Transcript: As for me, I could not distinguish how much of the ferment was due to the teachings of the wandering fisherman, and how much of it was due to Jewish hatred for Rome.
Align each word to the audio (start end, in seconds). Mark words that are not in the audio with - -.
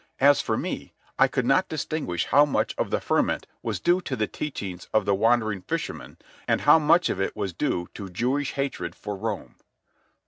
As 0.19 0.41
for 0.41 0.57
me, 0.57 0.93
I 1.19 1.27
could 1.27 1.45
not 1.45 1.69
distinguish 1.69 2.25
how 2.25 2.43
much 2.43 2.73
of 2.75 2.89
the 2.89 2.99
ferment 2.99 3.45
was 3.61 3.79
due 3.79 4.01
to 4.01 4.15
the 4.15 4.25
teachings 4.25 4.89
of 4.95 5.05
the 5.05 5.13
wandering 5.13 5.61
fisherman, 5.61 6.17
and 6.47 6.61
how 6.61 6.79
much 6.79 7.07
of 7.11 7.21
it 7.21 7.35
was 7.35 7.53
due 7.53 7.87
to 7.93 8.09
Jewish 8.09 8.53
hatred 8.53 8.95
for 8.95 9.15
Rome. 9.15 9.57